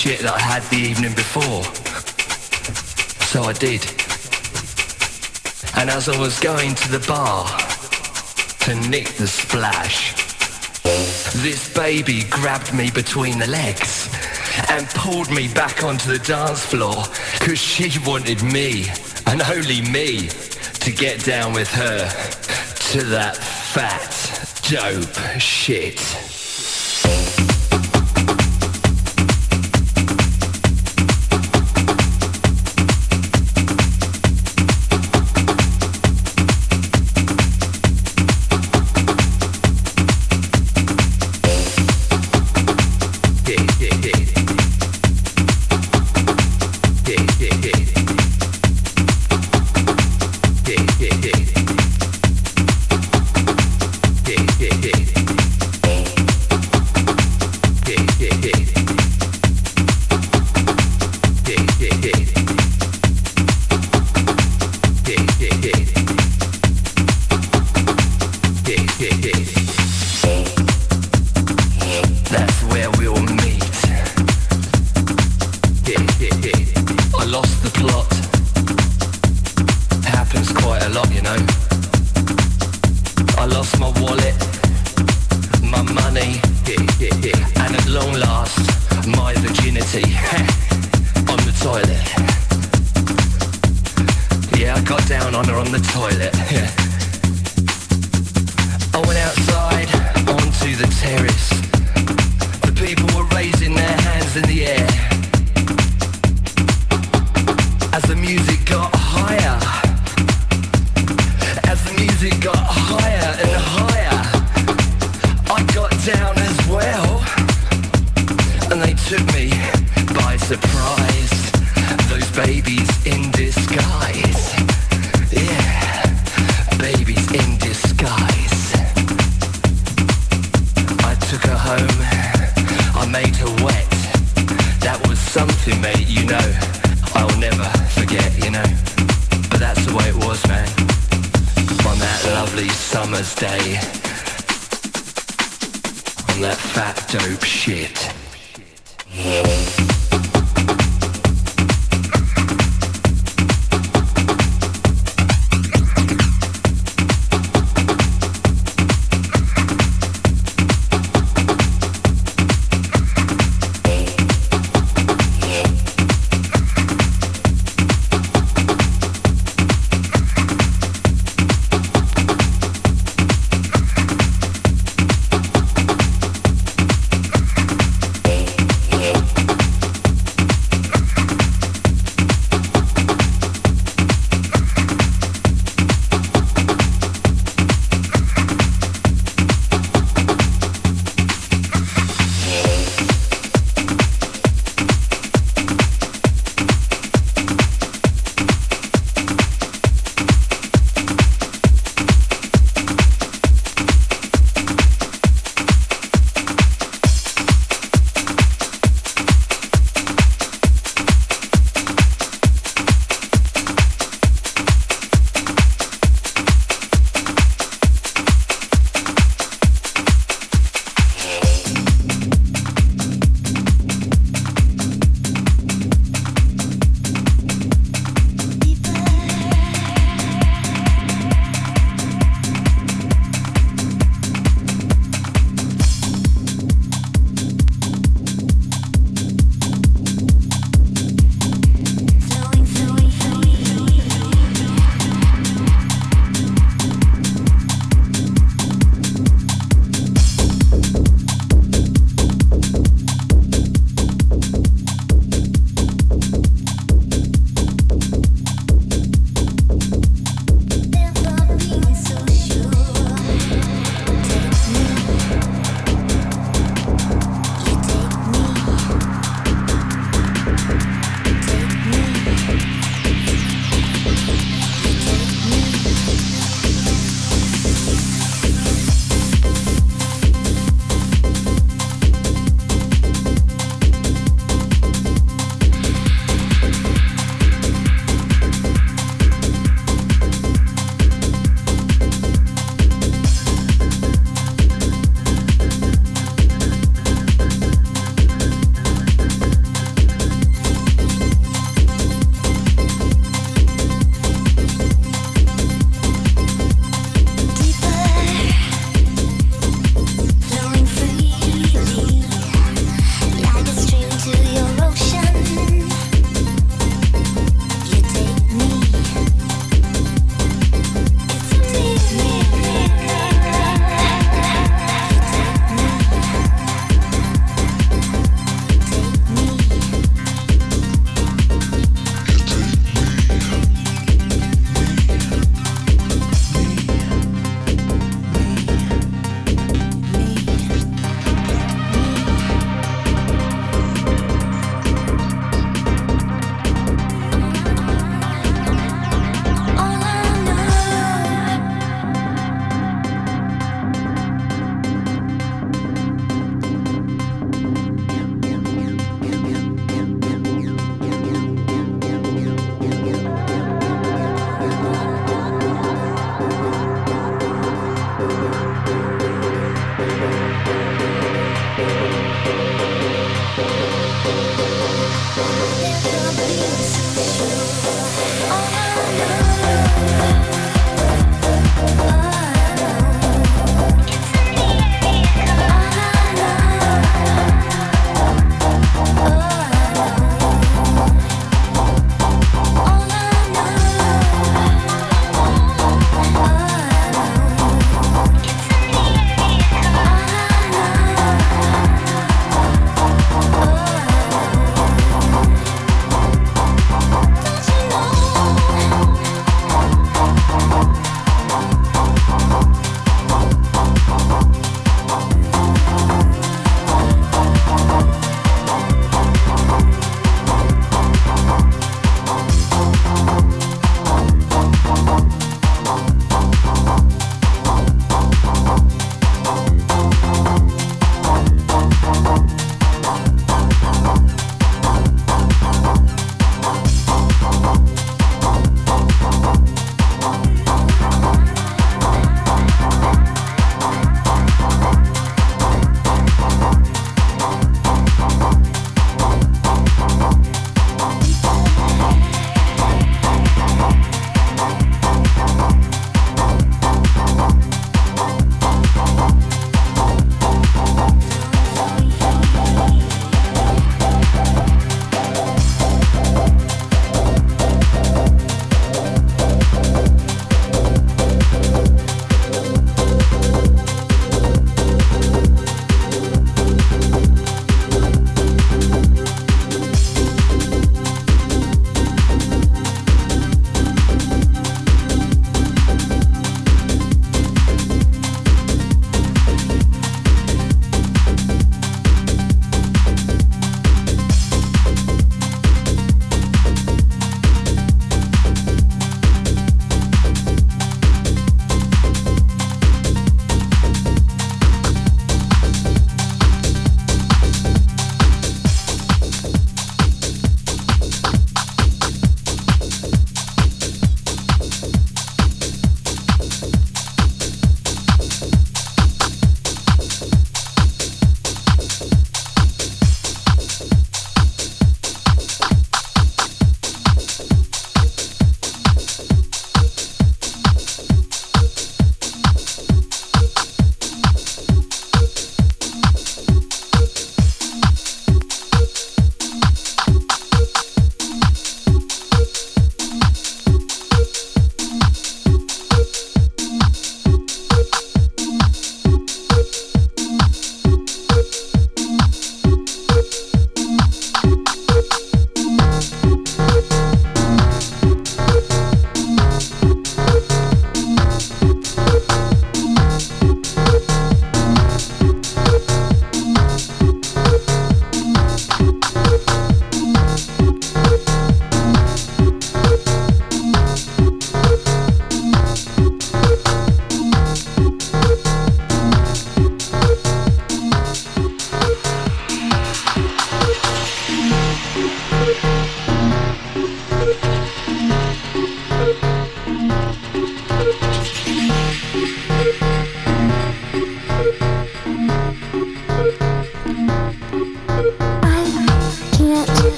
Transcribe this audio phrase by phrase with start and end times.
[0.00, 1.62] shit that I had the evening before.
[3.28, 3.84] So I did.
[5.76, 7.44] And as I was going to the bar
[8.60, 10.14] to nick the splash,
[11.42, 14.08] this baby grabbed me between the legs
[14.70, 17.04] and pulled me back onto the dance floor
[17.38, 18.86] because she wanted me
[19.26, 20.28] and only me
[20.80, 22.08] to get down with her
[22.92, 24.16] to that fat
[24.64, 26.00] dope shit.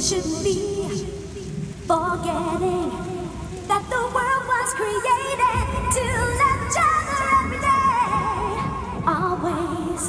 [0.00, 0.54] Shouldn't be
[1.86, 2.90] forgetting
[3.66, 5.38] that the world was created
[5.90, 6.04] to
[6.38, 7.98] love each other every day.
[9.04, 10.02] Always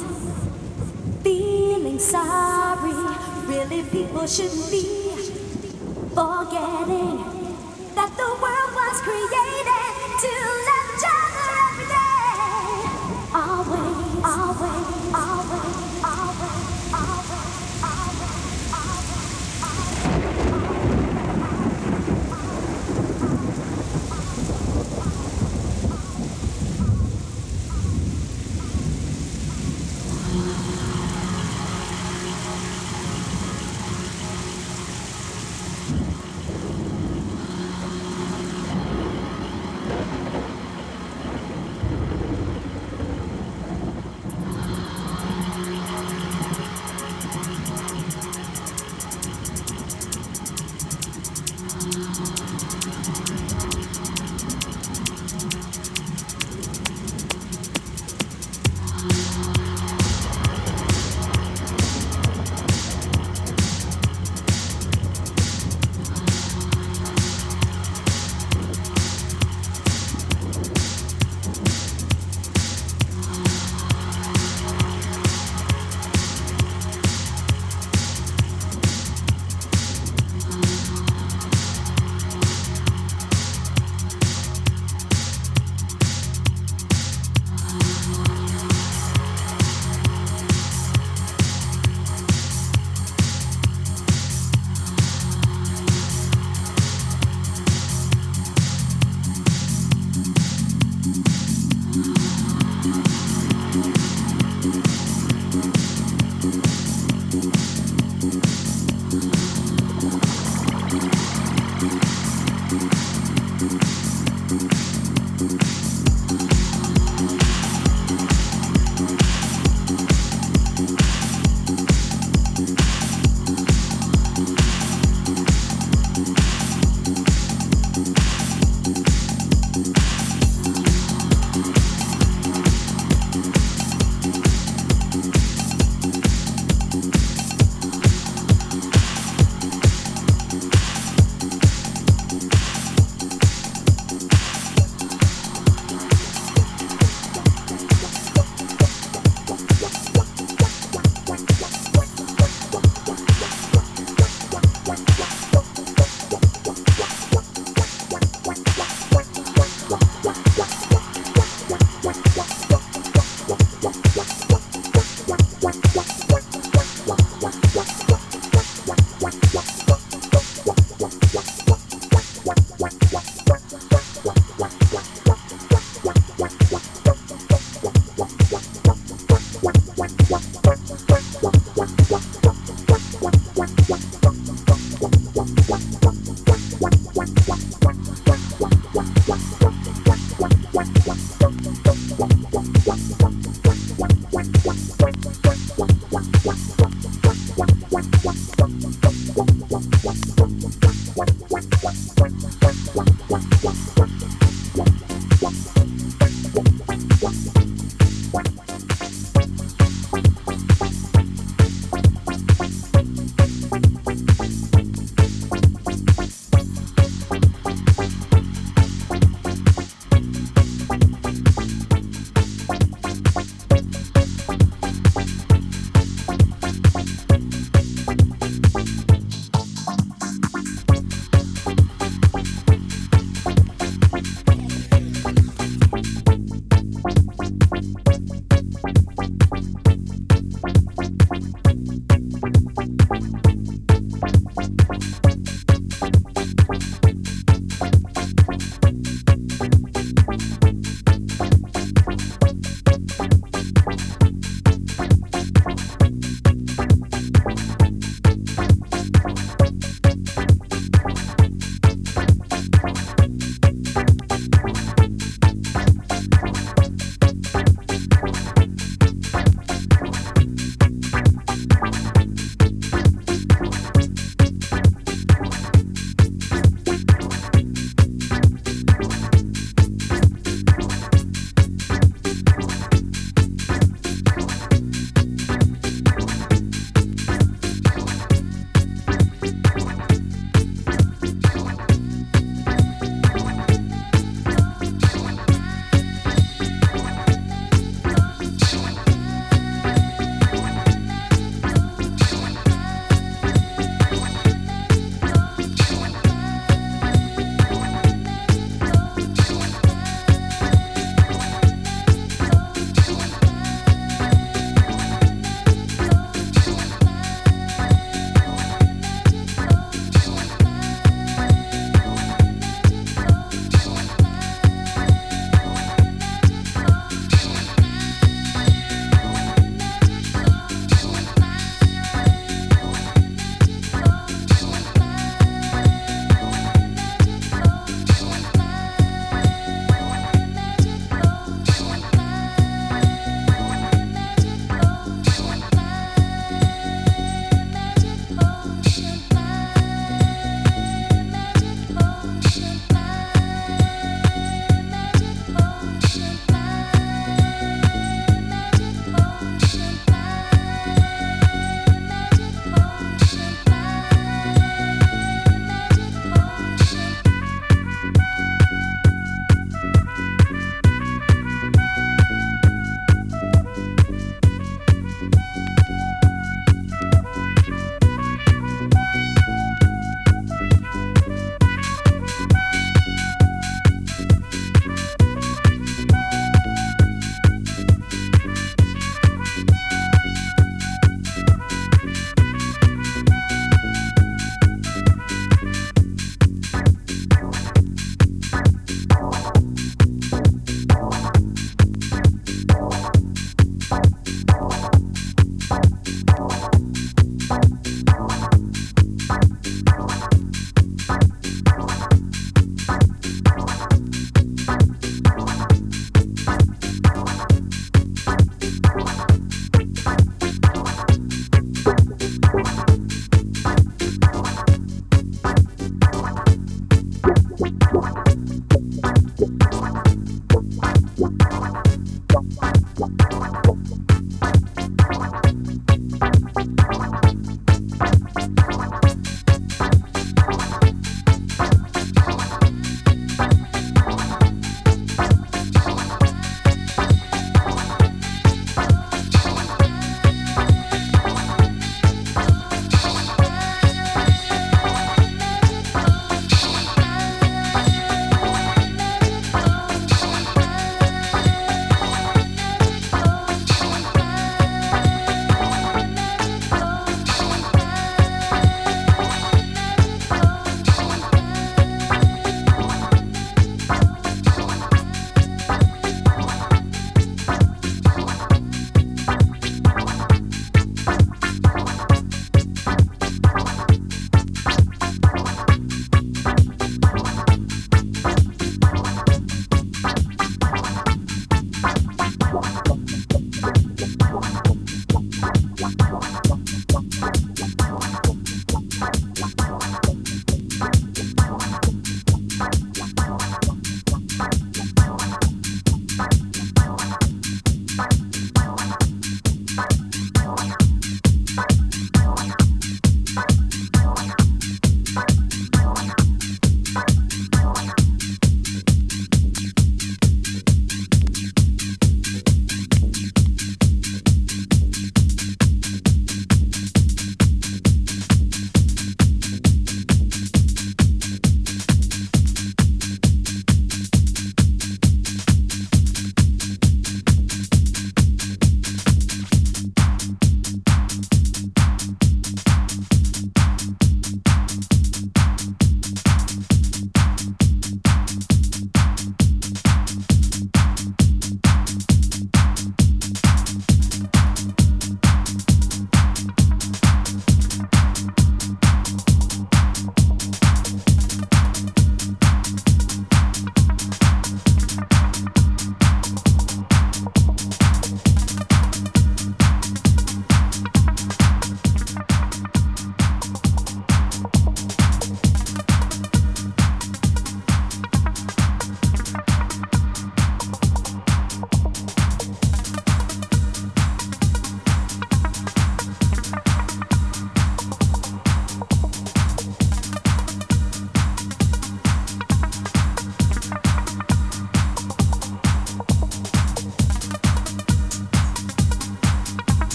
[1.24, 2.94] feeling sorry.
[3.46, 4.99] Really, people shouldn't be